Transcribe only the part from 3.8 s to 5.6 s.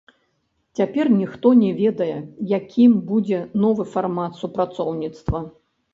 фармат супрацоўніцтва.